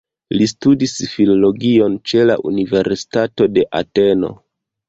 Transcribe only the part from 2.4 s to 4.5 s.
Universitato de Ateno.